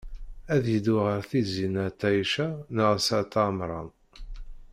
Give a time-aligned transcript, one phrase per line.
[0.53, 3.89] Ad yeddu ɣer Tizi n at Ɛica neɣ s at Ɛemṛan?